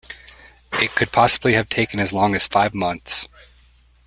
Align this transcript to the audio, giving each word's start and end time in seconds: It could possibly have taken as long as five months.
It 0.81 0.95
could 0.95 1.11
possibly 1.11 1.53
have 1.53 1.69
taken 1.69 1.99
as 1.99 2.11
long 2.11 2.33
as 2.35 2.47
five 2.47 2.73
months. 2.73 3.27